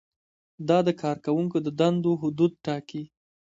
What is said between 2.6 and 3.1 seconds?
ټاکي.